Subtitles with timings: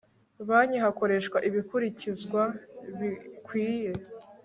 [0.47, 2.41] banki hakoreshwa ibikurikizwa
[2.99, 3.91] bikwiye